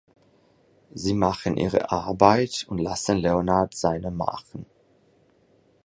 [0.95, 4.65] Sie machen ihre Arbeit und lassen Leonard seine machen.